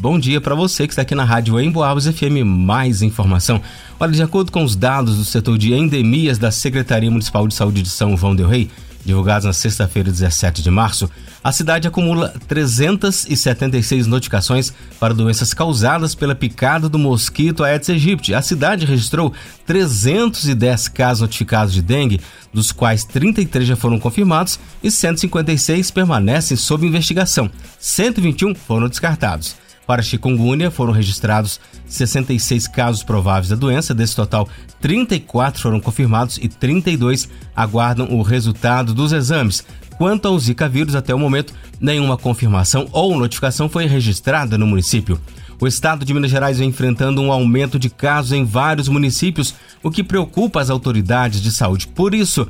[0.00, 2.44] Bom dia para você que está aqui na Rádio Emboabas FM.
[2.44, 3.60] Mais informação.
[3.98, 7.82] Olha, de acordo com os dados do setor de endemias da Secretaria Municipal de Saúde
[7.82, 8.70] de São João del Rei,
[9.04, 11.10] divulgados na sexta-feira, 17 de março,
[11.42, 18.32] a cidade acumula 376 notificações para doenças causadas pela picada do mosquito Aedes aegypti.
[18.32, 19.32] A cidade registrou
[19.66, 22.20] 310 casos notificados de dengue,
[22.54, 27.50] dos quais 33 já foram confirmados e 156 permanecem sob investigação.
[27.80, 29.56] 121 foram descartados.
[29.88, 33.94] Para chikungunya, foram registrados 66 casos prováveis da doença.
[33.94, 34.46] Desse total,
[34.82, 39.64] 34 foram confirmados e 32 aguardam o resultado dos exames.
[39.96, 45.18] Quanto ao Zika vírus, até o momento, nenhuma confirmação ou notificação foi registrada no município.
[45.58, 49.90] O estado de Minas Gerais vem enfrentando um aumento de casos em vários municípios, o
[49.90, 51.88] que preocupa as autoridades de saúde.
[51.88, 52.46] Por isso,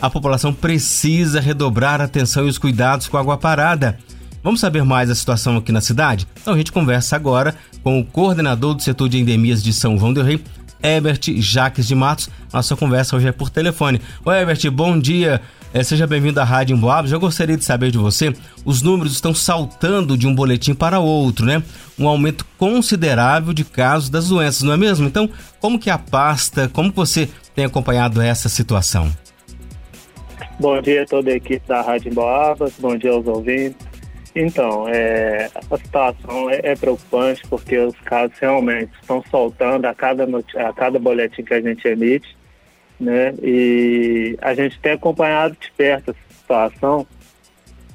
[0.00, 3.98] a população precisa redobrar a atenção e os cuidados com a água parada.
[4.42, 6.26] Vamos saber mais a situação aqui na cidade?
[6.40, 10.12] Então a gente conversa agora com o coordenador do setor de endemias de São João
[10.12, 10.40] del Rei,
[10.82, 12.30] Herbert Jaques de Matos.
[12.52, 14.00] Nossa conversa hoje é por telefone.
[14.24, 15.40] Oi, Herbert, bom dia.
[15.74, 17.10] É, seja bem-vindo à Rádio Emboabas.
[17.10, 18.32] Já gostaria de saber de você,
[18.64, 21.62] os números estão saltando de um boletim para outro, né?
[21.98, 25.06] Um aumento considerável de casos das doenças, não é mesmo?
[25.06, 25.28] Então,
[25.60, 29.12] como que a pasta, como que você tem acompanhado essa situação?
[30.58, 33.87] Bom dia a toda a equipe da Rádio Emboabas, bom dia aos ouvintes.
[34.40, 40.24] Então, é, a situação é, é, preocupante porque os casos realmente estão soltando a cada,
[40.24, 42.36] a cada boletim que a gente emite,
[43.00, 43.34] né?
[43.42, 47.04] E a gente tem acompanhado de perto essa situação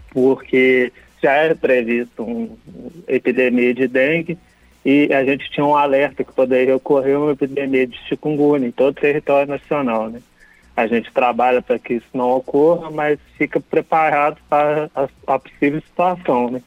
[0.09, 2.49] porque já era previsto uma
[3.07, 4.37] epidemia de dengue
[4.83, 8.97] e a gente tinha um alerta que poderia ocorrer uma epidemia de chikungunya em todo
[8.97, 10.19] o território nacional, né?
[10.75, 15.81] A gente trabalha para que isso não ocorra, mas fica preparado para a, a, possível
[15.81, 16.61] situação, né?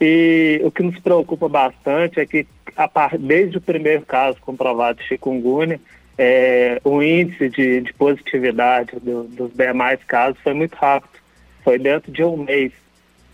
[0.00, 5.08] E o que nos preocupa bastante é que a desde o primeiro caso comprovado de
[5.08, 5.80] chikungunya,
[6.16, 11.18] é, o índice de, de positividade do, dos demais casos foi muito rápido,
[11.62, 12.72] foi dentro de um mês,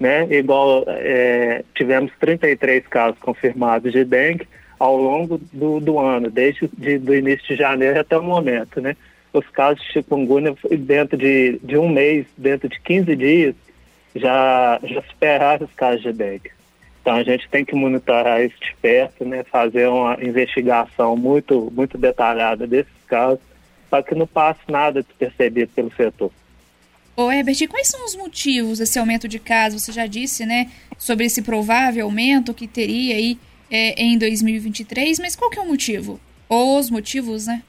[0.00, 0.26] né?
[0.30, 6.98] Igual é, tivemos 33 casos confirmados de dengue ao longo do, do ano, desde de,
[6.98, 8.96] do início de janeiro até o momento, né?
[9.34, 13.54] Os casos de chikungunya dentro de, de um mês, dentro de 15 dias,
[14.14, 16.50] já, já superaram os casos de dengue.
[17.02, 21.98] Então a gente tem que monitorar isso de perto, né, fazer uma investigação muito, muito
[21.98, 23.40] detalhada desses casos,
[23.90, 26.30] para que não passe nada despercebido pelo setor.
[27.16, 29.82] Ô Herbert, quais são os motivos desse aumento de casos?
[29.82, 33.38] Você já disse, né, sobre esse provável aumento que teria aí
[33.70, 36.20] é, em 2023, mas qual que é o motivo?
[36.48, 37.62] Ou os motivos, né?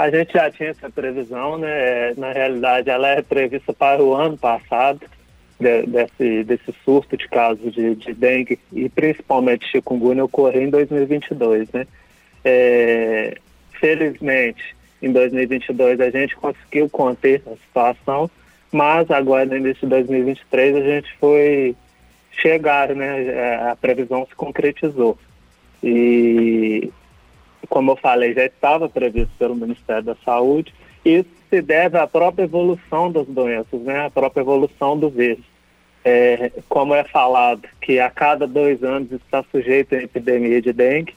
[0.00, 2.14] A gente já tinha essa previsão, né?
[2.16, 5.02] Na realidade, ela é prevista para o ano passado,
[5.60, 11.70] de, desse, desse surto de casos de, de dengue e principalmente chikungunya ocorrer em 2022,
[11.72, 11.86] né?
[12.42, 13.36] É,
[13.78, 18.30] felizmente, em 2022 a gente conseguiu conter a situação,
[18.72, 21.76] mas agora no início de 2023 a gente foi
[22.30, 23.26] chegar, né?
[23.26, 25.18] É, a previsão se concretizou.
[25.84, 26.90] E
[27.70, 30.74] como eu falei, já estava previsto pelo Ministério da Saúde.
[31.04, 34.06] Isso se deve à própria evolução das doenças, né?
[34.06, 35.44] à própria evolução do vírus.
[36.04, 41.14] É, como é falado, que a cada dois anos está sujeito a epidemia de dengue,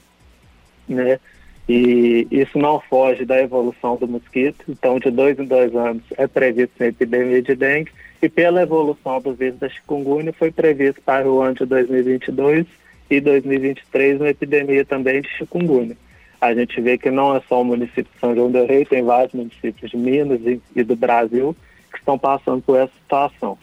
[0.88, 1.18] né?
[1.66, 4.66] E isso não foge da evolução do mosquito.
[4.68, 7.90] Então, de dois em dois anos é previsto a epidemia de dengue.
[8.22, 12.66] E pela evolução do vírus da chikungunya, foi previsto para o ano de 2022
[13.10, 15.96] e 2023 uma epidemia também de chikungunya
[16.44, 19.02] a gente vê que não é só o município de São João del Rei, tem
[19.02, 21.56] vários municípios de Minas e, e do Brasil
[21.90, 23.56] que estão passando por essa situação.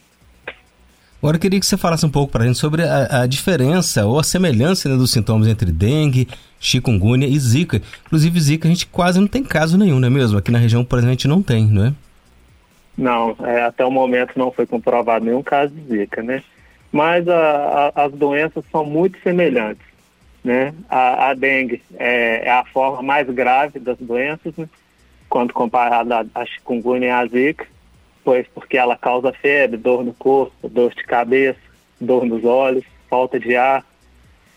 [1.21, 4.07] Agora eu queria que você falasse um pouco para a gente sobre a, a, diferença
[4.07, 6.27] ou a semelhança né, dos sintomas entre dengue,
[6.59, 7.79] chikungunya e zika.
[8.07, 10.39] Inclusive zika a gente quase não tem caso nenhum, não é mesmo?
[10.39, 11.93] Aqui na região, por exemplo, a gente não tem, não é?
[12.97, 16.43] Não, é, até o momento não foi comprovado nenhum caso de zika, né?
[16.91, 19.90] Mas a, a, as doenças são muito semelhantes.
[20.43, 20.73] Né?
[20.89, 24.67] A, a dengue é, é, a forma mais grave das doenças, né?
[25.29, 27.67] quando comparada à chikungunya e à zika,
[28.23, 31.59] pois porque ela causa febre, dor no corpo, dor de cabeça,
[31.99, 33.85] dor nos olhos, falta de ar,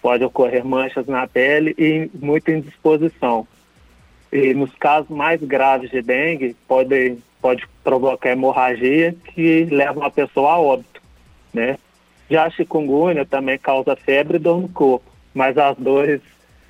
[0.01, 3.47] pode ocorrer manchas na pele e muita indisposição.
[4.33, 10.55] E nos casos mais graves de dengue, pode, pode provocar hemorragia que leva a pessoa
[10.55, 11.01] a óbito,
[11.53, 11.79] né?
[12.29, 16.21] Já a chikungunya também causa febre e dor no corpo mas as dores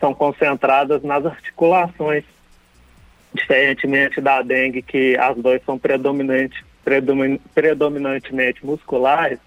[0.00, 2.24] são concentradas nas articulações,
[3.32, 6.64] diferentemente da dengue, que as dores são predominante,
[7.54, 9.38] predominantemente musculares,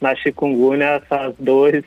[0.00, 1.84] na chikungunya essas dores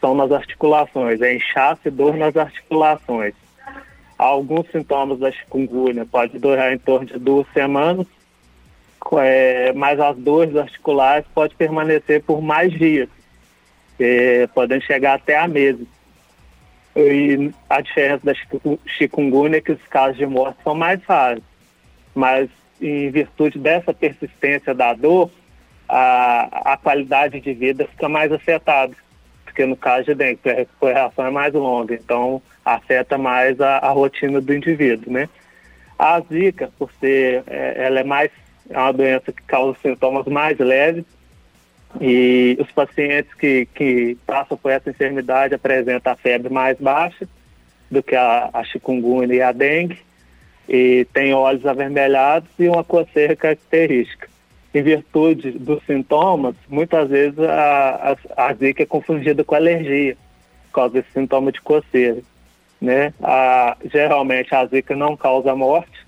[0.00, 3.34] são nas articulações, é inchaço e dor nas articulações.
[4.18, 8.06] Alguns sintomas da chikungunya podem durar em torno de duas semanas,
[9.18, 13.08] é, mas as dores articulares podem permanecer por mais dias,
[13.98, 15.86] é, podem chegar até a meses.
[16.96, 18.32] E a diferença da
[18.86, 21.42] chikungunya é que os casos de morte são mais raros,
[22.14, 22.48] mas
[22.80, 25.30] em virtude dessa persistência da dor,
[25.88, 28.94] a, a qualidade de vida fica mais afetada,
[29.44, 33.90] porque no caso de dengue, a recuperação é mais longa, então afeta mais a, a
[33.90, 35.28] rotina do indivíduo, né?
[35.98, 38.30] A zika, por ser, é, ela é mais,
[38.68, 41.04] é uma doença que causa sintomas mais leves,
[42.00, 47.28] e os pacientes que, que passam por essa enfermidade apresentam a febre mais baixa
[47.90, 49.98] do que a, a chikungunya e a dengue,
[50.68, 54.28] e tem olhos avermelhados e uma coceira característica.
[54.74, 60.16] Em virtude dos sintomas, muitas vezes a, a, a zika é confundida com alergia,
[60.66, 62.20] por causa desse sintoma de coceira.
[62.80, 63.14] Né?
[63.22, 66.04] A, geralmente a zika não causa morte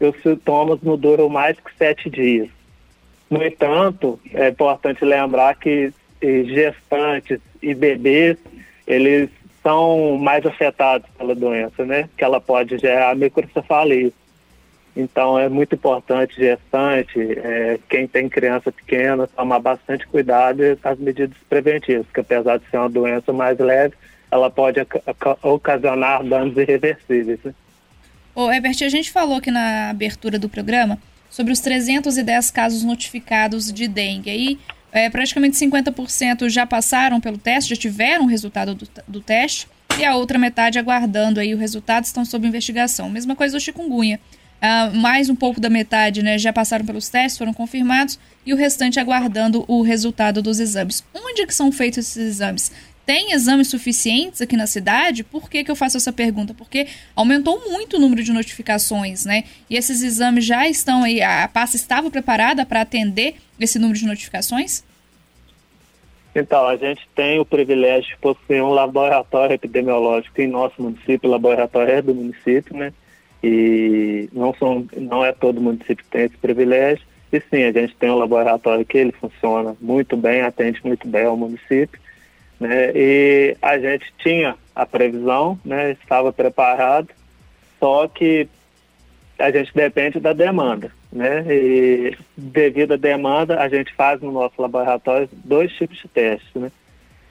[0.00, 2.48] e os sintomas não duram mais que sete dias.
[3.34, 5.92] No entanto, é importante lembrar que
[6.22, 8.36] gestantes e bebês,
[8.86, 9.28] eles
[9.60, 12.08] são mais afetados pela doença, né?
[12.16, 14.12] Que ela pode gerar microcefalia.
[14.96, 20.98] Então é muito importante gestante, é, quem tem criança pequena, tomar bastante cuidado com as
[21.00, 23.94] medidas preventivas, que apesar de ser uma doença mais leve,
[24.30, 24.78] ela pode
[25.42, 27.40] ocasionar danos irreversíveis.
[27.42, 27.52] Né?
[28.32, 31.00] Ô, Herbert, a gente falou aqui na abertura do programa
[31.34, 34.30] sobre os 310 casos notificados de dengue.
[34.30, 34.58] Aí,
[34.92, 39.66] é, praticamente 50% já passaram pelo teste, já tiveram o resultado do, do teste,
[39.98, 43.10] e a outra metade aguardando aí o resultado, estão sob investigação.
[43.10, 44.20] Mesma coisa do chikungunya.
[44.62, 48.16] Uh, mais um pouco da metade né, já passaram pelos testes, foram confirmados,
[48.46, 51.02] e o restante aguardando o resultado dos exames.
[51.12, 52.70] Onde que são feitos esses exames?
[53.06, 55.22] Tem exames suficientes aqui na cidade?
[55.22, 56.54] Por que, que eu faço essa pergunta?
[56.54, 59.44] Porque aumentou muito o número de notificações, né?
[59.68, 64.06] E esses exames já estão aí, a pasta estava preparada para atender esse número de
[64.06, 64.82] notificações?
[66.34, 71.32] Então, a gente tem o privilégio de possuir um laboratório epidemiológico em nosso município, o
[71.32, 72.92] laboratório é do município, né?
[73.42, 77.06] E não, são, não é todo município que tem esse privilégio.
[77.30, 81.24] E sim, a gente tem um laboratório que ele funciona muito bem, atende muito bem
[81.24, 82.00] ao município
[82.58, 82.92] né?
[82.94, 85.92] E a gente tinha a previsão, né?
[85.92, 87.08] Estava preparado,
[87.78, 88.48] só que
[89.38, 91.44] a gente depende da demanda, né?
[91.48, 96.70] E devido à demanda, a gente faz no nosso laboratório dois tipos de testes, né?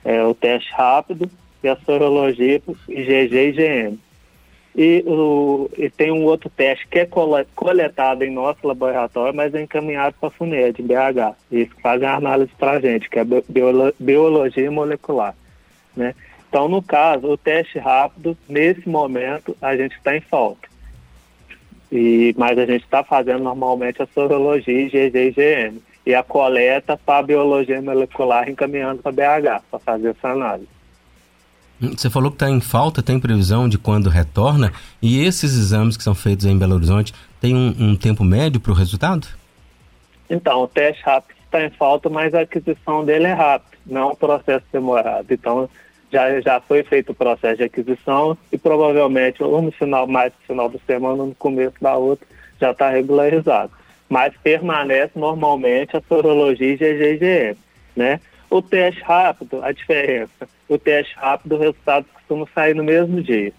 [0.03, 1.29] É o teste rápido
[1.63, 3.99] e a sorologia IgG e IgM.
[4.75, 7.07] E, o, e tem um outro teste que é
[7.55, 11.35] coletado em nosso laboratório, mas é encaminhado para a FUNED, BH.
[11.51, 15.35] Eles fazem a análise para a gente, que é biolo, biologia molecular.
[15.95, 16.15] Né?
[16.49, 20.67] Então, no caso, o teste rápido, nesse momento, a gente está em falta.
[21.91, 25.81] E, mas a gente está fazendo normalmente a sorologia IgG e IgM.
[26.05, 30.67] E a coleta para a biologia molecular encaminhando para BH, para fazer essa análise.
[31.79, 34.71] Você falou que está em falta, tem previsão de quando retorna?
[35.01, 38.71] E esses exames que são feitos em Belo Horizonte, tem um, um tempo médio para
[38.71, 39.27] o resultado?
[40.29, 44.15] Então, o teste rápido está em falta, mas a aquisição dele é rápida, não um
[44.15, 45.31] processo demorado.
[45.31, 45.69] Então,
[46.11, 50.47] já, já foi feito o processo de aquisição e provavelmente ou no final, mais no
[50.47, 52.25] final da semana, ou no começo da outra,
[52.61, 53.71] já está regularizado.
[54.07, 57.57] Mas permanece normalmente a sorologia IgG-IgM,
[57.95, 58.19] né?
[58.53, 63.51] O teste rápido, a diferença, o teste rápido, o resultado costuma sair no mesmo dia.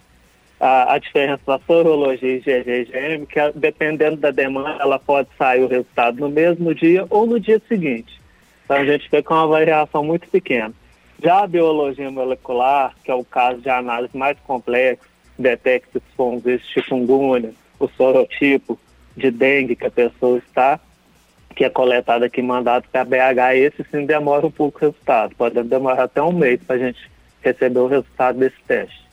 [0.61, 6.21] A, a diferença da sorologia IgG-IgM, que dependendo da demanda, ela pode sair o resultado
[6.21, 8.21] no mesmo dia ou no dia seguinte.
[8.65, 10.73] Então a gente fica com uma variação muito pequena.
[11.21, 16.35] Já a biologia molecular, que é o caso de análise mais complexo, detecta se for
[16.35, 18.79] um chikungunya, o sorotipo
[19.17, 20.79] de dengue que a pessoa está,
[21.55, 25.35] que é coletado aqui mandado para a BH, esse sim demora um pouco o resultado.
[25.37, 27.11] Pode demorar até um mês para a gente
[27.43, 29.05] receber o resultado desse teste.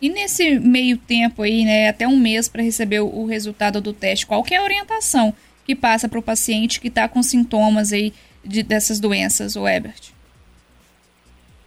[0.00, 4.26] E nesse meio tempo aí, né, até um mês para receber o resultado do teste,
[4.26, 8.12] qual que é a orientação que passa para o paciente que está com sintomas aí
[8.44, 10.12] de, dessas doenças, o Ebert?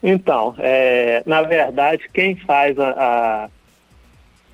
[0.02, 3.50] Então, é, na verdade, quem faz a,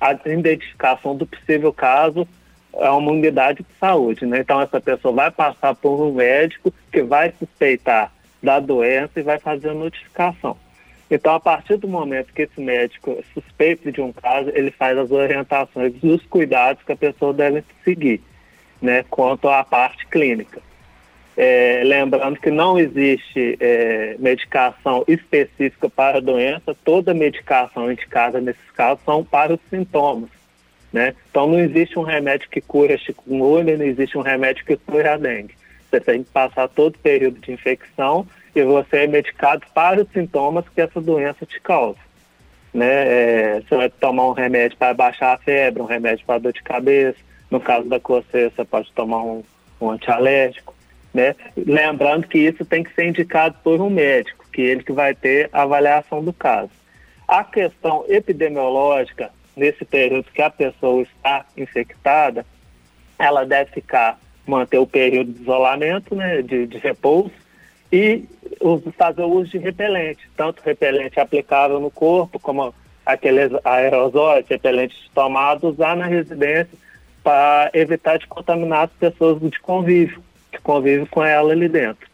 [0.00, 2.26] a, a identificação do possível caso
[2.74, 4.40] é uma unidade de saúde, né?
[4.40, 9.38] Então essa pessoa vai passar por um médico que vai suspeitar da doença e vai
[9.38, 10.56] fazer a notificação.
[11.10, 15.10] Então, a partir do momento que esse médico suspeita de um caso, ele faz as
[15.10, 18.20] orientações dos cuidados que a pessoa deve seguir,
[18.80, 20.60] né, quanto à parte clínica.
[21.34, 28.70] É, lembrando que não existe é, medicação específica para a doença, toda medicação indicada nesses
[28.72, 30.37] casos são para os sintomas.
[30.92, 31.14] Né?
[31.30, 35.06] Então não existe um remédio que cure a chikungunya, não existe um remédio que cure
[35.06, 35.54] a dengue.
[35.90, 40.10] Você tem que passar todo o período de infecção e você é medicado para os
[40.12, 41.98] sintomas que essa doença te causa.
[42.72, 42.86] Né?
[42.86, 46.62] É, você vai tomar um remédio para baixar a febre, um remédio para dor de
[46.62, 47.18] cabeça.
[47.50, 49.42] No caso da coceira, você pode tomar um,
[49.80, 50.74] um antialérgico.
[51.12, 51.34] Né?
[51.56, 55.48] Lembrando que isso tem que ser indicado por um médico, que ele que vai ter
[55.52, 56.70] a avaliação do caso.
[57.26, 62.46] A questão epidemiológica, nesse período que a pessoa está infectada,
[63.18, 67.32] ela deve ficar, manter o período de isolamento, né, de, de repouso,
[67.92, 68.24] e
[68.96, 72.74] fazer o uso de repelente, tanto repelente aplicável no corpo, como
[73.04, 76.78] aqueles aerosóis, repelentes tomados, usar na residência
[77.22, 82.07] para evitar de contaminar as pessoas de convívio que convive com ela ali dentro.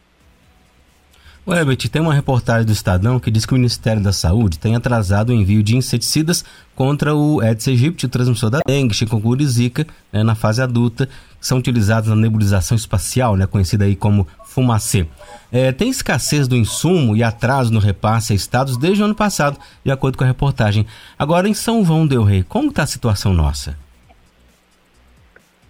[1.47, 4.75] O Herbert, tem uma reportagem do Estadão que diz que o Ministério da Saúde tem
[4.75, 6.43] atrasado o envio de inseticidas
[6.75, 11.05] contra o Aedes aegypti, o transmissor da dengue, chikungunya e zika, né, na fase adulta,
[11.39, 15.05] que são utilizados na nebulização espacial, né, conhecida aí como fumacê.
[15.51, 19.59] É, tem escassez do insumo e atraso no repasse a estados desde o ano passado,
[19.83, 20.87] de acordo com a reportagem.
[21.17, 23.84] Agora, em São João del Rei, como está a situação nossa?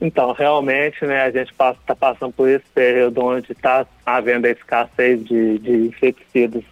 [0.05, 5.25] Então, realmente, né, a gente está passando por esse período onde está havendo a escassez
[5.25, 6.63] de, de inseticidas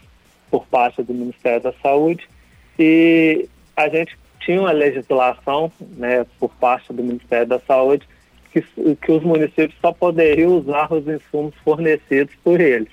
[0.51, 2.29] por parte do Ministério da Saúde
[2.77, 8.07] e a gente tinha uma legislação né, por parte do Ministério da Saúde
[8.51, 12.91] que, que os municípios só poderiam usar os insumos fornecidos por eles.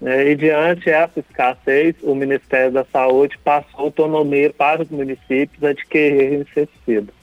[0.00, 6.32] Né, e diante dessa escassez, o Ministério da Saúde passou autonomia para os municípios adquirir
[6.40, 7.19] inseticidas.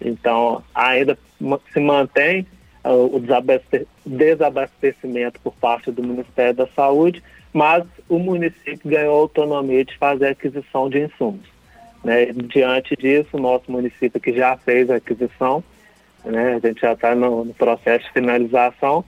[0.00, 1.18] Então, ainda
[1.72, 2.46] se mantém
[2.84, 3.20] uh, o
[4.06, 10.88] desabastecimento por parte do Ministério da Saúde, mas o município ganhou autonomia de fazer aquisição
[10.88, 11.46] de insumos.
[12.04, 12.26] Né?
[12.32, 15.62] Diante disso, o nosso município que já fez a aquisição,
[16.24, 16.54] né?
[16.62, 19.04] a gente já está no, no, processo de finalização.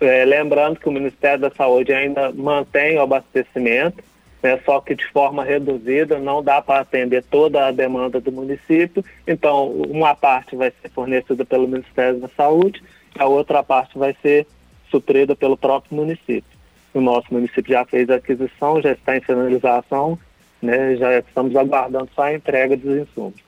[0.00, 4.02] É, lembrando que o Ministério da Saúde ainda mantém o abastecimento,
[4.42, 9.04] né, só que de forma reduzida, não dá para atender toda a demanda do município.
[9.26, 12.82] Então, uma parte vai ser fornecida pelo Ministério da Saúde,
[13.18, 14.46] a outra parte vai ser
[14.90, 16.44] suprida pelo próprio município.
[16.92, 20.18] O nosso município já fez a aquisição, já está em finalização,
[20.60, 23.40] né, já estamos aguardando só a entrega dos insumos.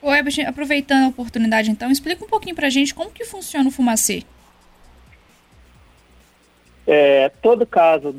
[0.00, 0.08] Ô,
[0.46, 4.22] aproveitando a oportunidade, então, explica um pouquinho para a gente como que funciona o Fumacê.
[6.86, 8.14] É, todo caso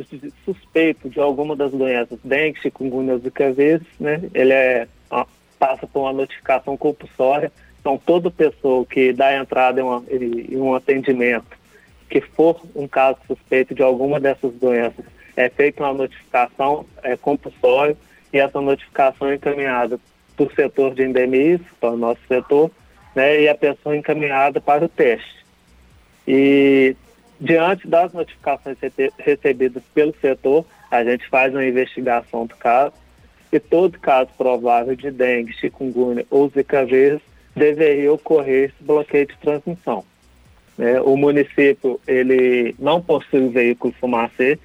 [0.45, 4.87] suspeito de alguma das doenças, dengue, chikungunya, zika vezes, né, ele é,
[5.59, 7.51] passa por uma notificação compulsória.
[7.79, 11.57] Então, toda pessoa que dá entrada em, uma, em um atendimento
[12.09, 15.03] que for um caso suspeito de alguma dessas doenças,
[15.35, 17.97] é feita uma notificação é, compulsória
[18.31, 19.99] e essa notificação é encaminhada
[20.35, 22.69] para o setor de endemias, para o nosso setor,
[23.15, 25.43] né, e a pessoa é encaminhada para o teste.
[26.27, 26.95] E
[27.39, 28.77] Diante das notificações
[29.17, 32.93] recebidas pelo setor, a gente faz uma investigação do caso
[33.51, 37.21] e todo caso provável de dengue, chikungunya ou zika vírus
[37.55, 40.03] deveria ocorrer esse bloqueio de transmissão.
[40.79, 44.57] É, o município ele não possui veículo fumacê,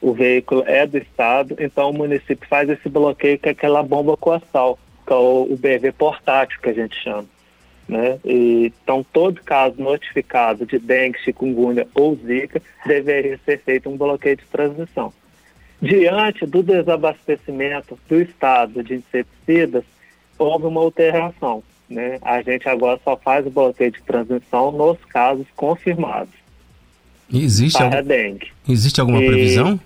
[0.00, 4.78] o veículo é do Estado, então o município faz esse bloqueio com aquela bomba costal,
[5.06, 7.26] que é o, o BV portátil que a gente chama.
[7.88, 8.18] Né?
[8.24, 14.36] E, então, todo caso notificado de dengue, chikungunya ou zika deveria ser feito um bloqueio
[14.36, 15.12] de transmissão.
[15.80, 19.84] Diante do desabastecimento do estado de inseticidas,
[20.38, 21.62] houve uma alteração.
[21.88, 22.18] Né?
[22.20, 26.34] A gente agora só faz o bloqueio de transmissão nos casos confirmados.
[27.32, 28.08] existe, para algum...
[28.08, 28.48] dengue.
[28.68, 29.26] existe alguma e...
[29.26, 29.80] previsão?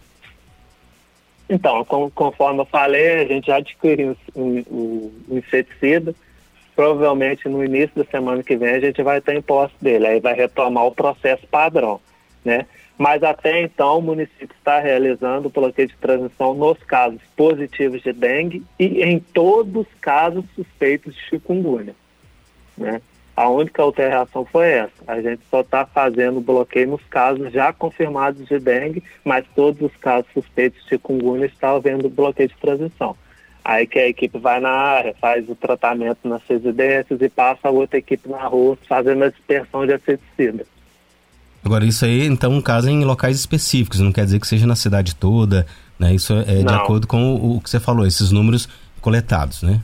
[1.48, 6.14] Então, com, conforme eu falei, a gente já adquiriu o, o, o inseticida,
[6.74, 10.20] provavelmente no início da semana que vem a gente vai estar em posse dele, aí
[10.20, 12.00] vai retomar o processo padrão,
[12.44, 12.66] né?
[12.98, 18.12] Mas até então o município está realizando o bloqueio de transmissão nos casos positivos de
[18.12, 21.94] dengue e em todos os casos suspeitos de chikungunya,
[22.76, 23.00] né?
[23.34, 24.92] A única alteração foi essa.
[25.06, 29.96] A gente só está fazendo bloqueio nos casos já confirmados de dengue, mas todos os
[29.96, 33.16] casos suspeitos de chikungunya estão havendo bloqueio de transmissão.
[33.64, 37.70] Aí que a equipe vai na área, faz o tratamento nas residências e passa a
[37.70, 40.66] outra equipe na rua fazendo a dispersão de inseticida.
[41.64, 44.74] Agora, isso aí, então, um caso em locais específicos, não quer dizer que seja na
[44.74, 45.64] cidade toda,
[45.96, 46.12] né?
[46.12, 46.64] Isso é não.
[46.64, 48.68] de acordo com o, o, que você falou, esses números
[49.00, 49.80] coletados, né?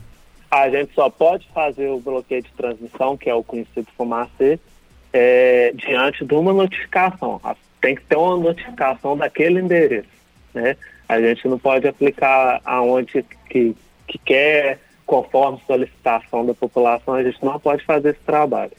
[0.51, 4.59] A gente só pode fazer o bloqueio de transmissão, que é o conhecido fumacê,
[5.13, 7.39] é, diante de uma notificação.
[7.79, 10.09] tem que ter uma notificação daquele endereço,
[10.53, 10.75] né?
[11.07, 13.75] A gente não pode aplicar aonde que,
[14.07, 18.71] que quer, conforme solicitação da população, a gente não pode fazer esse trabalho.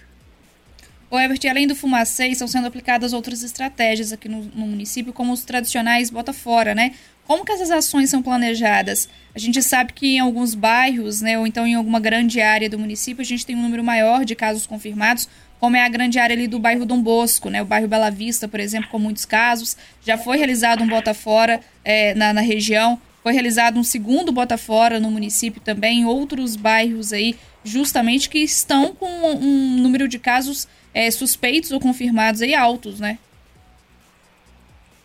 [1.10, 5.32] O Ebert, além do fumacê, estão sendo aplicadas outras estratégias aqui no, no, município, como
[5.32, 6.94] os tradicionais bota fora, né?
[7.26, 9.08] Como que essas ações são planejadas?
[9.34, 12.78] A gente sabe que em alguns bairros, né, ou então em alguma grande área do
[12.78, 15.28] município, a gente tem um número maior de casos confirmados,
[15.60, 17.60] como é a grande área ali do bairro Dom Bosco, né?
[17.60, 19.76] O bairro Bela Vista, por exemplo, com muitos casos.
[20.02, 22.98] Já foi realizado um bota fora é, na, na região.
[23.22, 28.38] Foi realizado um segundo bota fora no município também, em outros bairros aí, justamente que
[28.38, 33.18] estão com um número de casos é, suspeitos ou confirmados aí altos, né?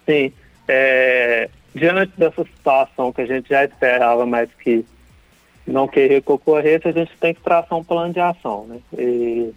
[0.06, 0.32] Sim.
[0.70, 4.86] É, diante dessa situação que a gente já esperava, mas que
[5.68, 8.80] não queria que ocorresse, a gente tem que traçar um plano de ação, né?
[8.98, 9.54] E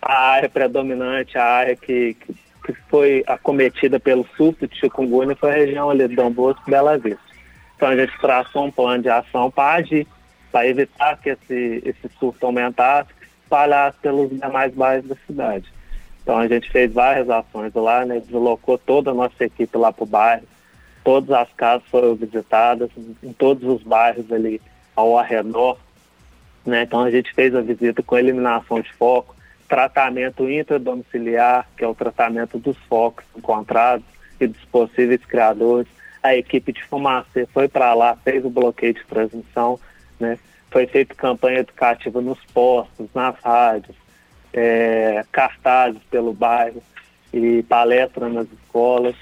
[0.00, 2.14] a área predominante, a área que,
[2.64, 6.98] que, foi acometida pelo surto de chikungunya foi a região ali de Dom Bosco Bela
[6.98, 7.20] Vista.
[7.76, 10.06] Então a gente traçou um plano de ação para agir,
[10.50, 15.72] para evitar que esse, esse surto aumentasse, que espalhasse pelos demais bairros da cidade.
[16.22, 20.02] Então a gente fez várias ações lá, né, deslocou toda a nossa equipe lá para
[20.04, 20.44] o bairro,
[21.02, 22.90] todas as casas foram visitadas,
[23.22, 24.60] em todos os bairros ali
[24.94, 25.78] ao arredor.
[26.66, 26.82] Né?
[26.82, 29.34] Então a gente fez a visita com eliminação de foco,
[29.68, 34.06] tratamento intradomiciliar, que é o tratamento dos focos encontrados
[34.40, 35.86] e dos possíveis criadores.
[36.22, 39.78] A equipe de fumaça foi para lá, fez o bloqueio de transmissão,
[40.18, 40.38] né?
[40.70, 43.96] foi feita campanha educativa nos postos, nas rádios,
[44.52, 46.82] é, cartazes pelo bairro
[47.32, 49.14] e palestra nas escolas.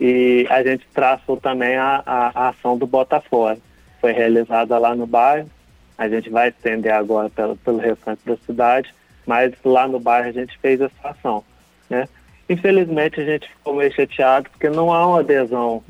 [0.00, 3.60] E a gente traçou também a, a, a ação do Botafogo.
[4.00, 5.48] Foi realizada lá no bairro,
[5.96, 8.92] a gente vai estender agora pelo, pelo restante da cidade
[9.26, 11.44] mas lá no bairro a gente fez essa ação,
[11.88, 12.08] né?
[12.48, 15.82] Infelizmente a gente ficou meio chateado porque não há uma adesão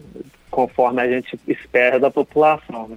[0.51, 2.89] conforme a gente espera da população.
[2.89, 2.97] Né?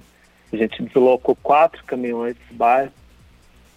[0.52, 2.92] A gente deslocou quatro caminhões do bairro,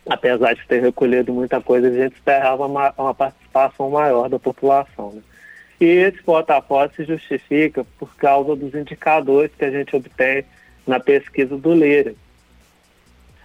[0.08, 5.14] apesar de ter recolhido muita coisa, a gente esperava uma, uma participação maior da população.
[5.14, 5.22] Né?
[5.80, 10.44] E esse porta se justifica por causa dos indicadores que a gente obtém
[10.86, 12.14] na pesquisa do Leira.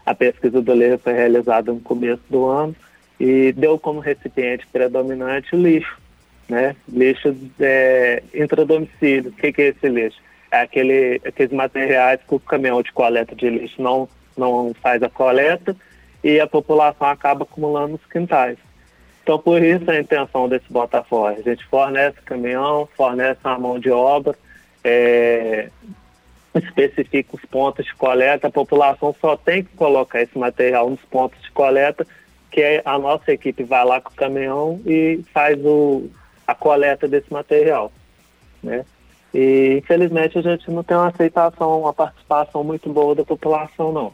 [0.05, 2.75] A pesquisa do Leira foi realizada no começo do ano
[3.19, 5.97] e deu como recipiente predominante o lixo,
[6.49, 6.75] né?
[6.89, 9.31] Lixo é, intradomicílio.
[9.31, 10.21] O que, que é esse lixo?
[10.51, 15.09] É aquele, aqueles materiais que o caminhão de coleta de lixo não, não faz a
[15.09, 15.77] coleta
[16.23, 18.59] e a população acaba acumulando nos quintais.
[19.23, 21.29] Então, por isso a intenção desse Botafogo.
[21.29, 24.35] A gente fornece caminhão, fornece a mão de obra,
[24.83, 25.71] é,
[26.55, 31.41] especifica os pontos de coleta, a população só tem que colocar esse material nos pontos
[31.43, 32.07] de coleta
[32.55, 36.09] que é a nossa equipe vai lá com o caminhão e faz o,
[36.47, 37.91] a coleta desse material,
[38.63, 38.85] né?
[39.35, 44.13] E infelizmente a gente não tem uma aceitação, uma participação muito boa da população, não.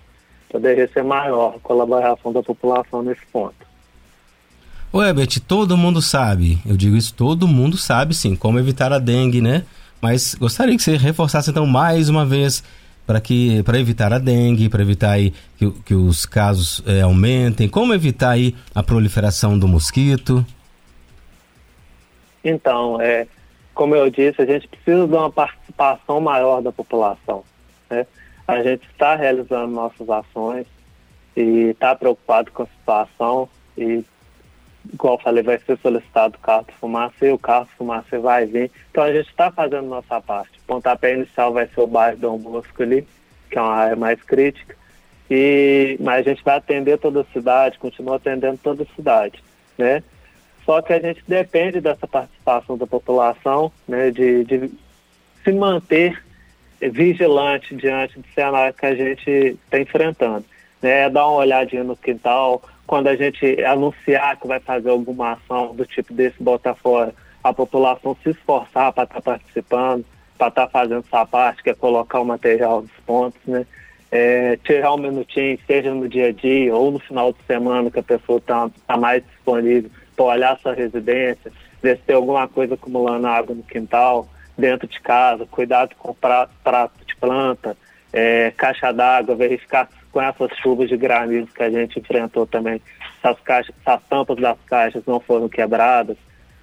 [0.48, 3.54] Poderia ser maior a colaboração da população nesse ponto.
[4.90, 8.98] O Ebert, todo mundo sabe, eu digo isso, todo mundo sabe sim, como evitar a
[8.98, 9.66] dengue, né?
[10.00, 12.64] Mas gostaria que você reforçasse então mais uma vez
[13.06, 17.68] para que para evitar a dengue, para evitar aí que, que os casos é, aumentem,
[17.68, 20.44] como evitar aí a proliferação do mosquito?
[22.44, 23.26] Então, é,
[23.74, 27.44] como eu disse, a gente precisa de uma participação maior da população.
[27.88, 28.06] Né?
[28.46, 30.66] A gente está realizando nossas ações
[31.36, 34.04] e está preocupado com a situação e
[34.92, 38.46] igual falei, vai ser solicitado o carro de fumaça e o carro de fumaça vai
[38.46, 38.70] vir.
[38.90, 40.58] Então a gente está fazendo nossa parte.
[40.58, 43.06] O pontapé inicial vai ser o bairro Dom Bosco ali,
[43.50, 44.76] que é uma área mais crítica.
[45.30, 49.42] E, mas a gente vai atender toda a cidade, continua atendendo toda a cidade,
[49.78, 50.02] né?
[50.64, 54.70] Só que a gente depende dessa participação da população, né, de, de
[55.42, 56.22] se manter
[56.80, 60.44] vigilante diante do cenário que a gente está enfrentando.
[60.82, 65.72] Né, dar uma olhadinha no quintal, quando a gente anunciar que vai fazer alguma ação
[65.76, 70.04] do tipo desse bota fora, a população se esforçar para estar tá participando,
[70.36, 73.64] para estar tá fazendo sua parte, que é colocar o material dos pontos, né?
[74.10, 78.00] É, tirar um minutinho, seja no dia a dia ou no final de semana que
[78.00, 82.74] a pessoa está tá mais disponível para olhar sua residência, ver se tem alguma coisa
[82.74, 87.76] acumulando água no quintal, dentro de casa, cuidado com prato, prato de planta,
[88.12, 92.80] é, caixa d'água, verificar com essas chuvas de granizo que a gente enfrentou também,
[93.20, 96.16] se as, caixas, se as tampas das caixas não foram quebradas,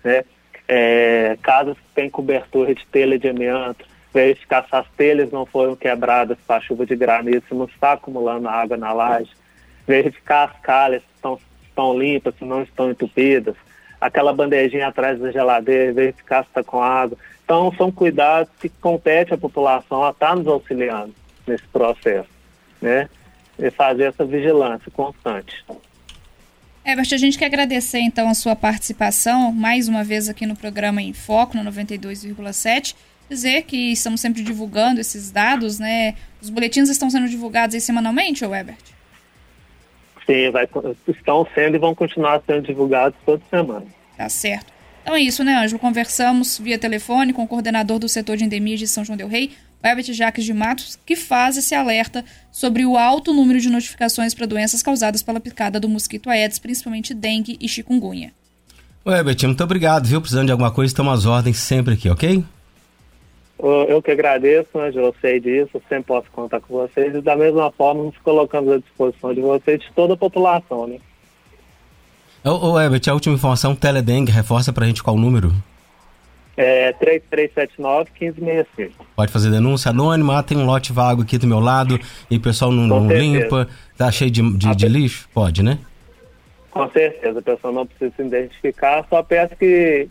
[0.04, 0.24] né?
[0.68, 5.76] É, casas que têm cobertura de telha de amianto, verificar se as telhas não foram
[5.76, 9.32] quebradas com a chuva de granizo, se não está acumulando água na laje,
[9.88, 13.56] verificar as calhas se estão, estão limpas, se não estão entupidas,
[14.02, 17.18] aquela bandejinha atrás da geladeira, verificar se está com água.
[17.46, 21.14] Então, são cuidados que compete à população a estar tá nos auxiliando
[21.48, 22.30] nesse processo,
[22.82, 23.10] né?
[23.60, 25.66] E fazer essa vigilância constante.
[26.86, 31.02] Herbert, a gente quer agradecer então a sua participação mais uma vez aqui no programa
[31.02, 32.96] Em Foco, no 92,7.
[33.30, 36.16] Dizer que estamos sempre divulgando esses dados, né?
[36.42, 38.78] Os boletins estão sendo divulgados aí semanalmente, ou Herbert?
[40.26, 40.68] Sim, vai,
[41.08, 43.86] estão sendo e vão continuar sendo divulgados toda semana.
[44.16, 44.72] Tá certo.
[45.02, 45.80] Então é isso, né, Ângelo?
[45.80, 49.52] Conversamos via telefone com o coordenador do setor de endemias de São João del Rei,
[49.88, 54.46] Herbert Jacques de Matos, que faz esse alerta sobre o alto número de notificações para
[54.46, 58.32] doenças causadas pela picada do mosquito Aedes, principalmente dengue e chikungunya.
[59.06, 60.20] Ô Herbert, muito obrigado, viu?
[60.20, 62.44] Precisando de alguma coisa, estamos às ordens sempre aqui, ok?
[63.88, 67.72] Eu que agradeço, né, eu sei disso, sempre posso contar com vocês e da mesma
[67.72, 71.00] forma nos colocamos à disposição de vocês de toda a população, né?
[72.44, 75.52] Ô, ô Herbert, a última informação, Teledengue, reforça pra gente qual número?
[76.60, 78.90] É 3379-1565.
[79.16, 82.00] Pode fazer denúncia anônima, ah, tem um lote vago aqui do meu lado
[82.32, 85.30] e o pessoal não, não limpa, tá cheio de, de, de, lixo?
[85.32, 85.78] Pode, né?
[86.72, 90.10] Com certeza, a pessoa não precisa se identificar, só peço que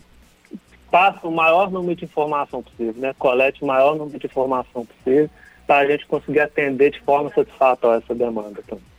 [0.89, 3.13] passe o maior número de informação possível, né?
[3.19, 5.29] Colete o maior número de informação possível
[5.65, 8.96] para a gente conseguir atender de forma satisfatória essa demanda também.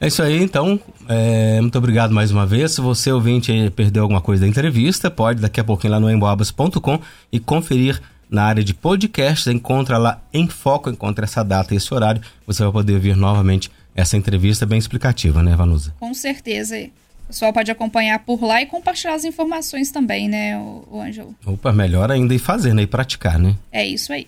[0.00, 0.78] É isso aí, então.
[1.08, 2.72] É, muito obrigado mais uma vez.
[2.72, 7.00] Se você, ouvinte, perdeu alguma coisa da entrevista, pode daqui a pouquinho lá no emboabas.com
[7.32, 9.48] e conferir na área de podcast.
[9.50, 12.20] Encontra lá em foco, encontra essa data e esse horário.
[12.46, 15.94] Você vai poder ouvir novamente essa entrevista bem explicativa, né, Vanusa?
[16.00, 16.76] Com certeza.
[17.24, 21.34] O pessoal pode acompanhar por lá e compartilhar as informações também, né, o, o Ângelo?
[21.46, 22.82] Opa, melhor ainda e fazer, né?
[22.82, 23.54] E praticar, né?
[23.72, 24.26] É isso aí.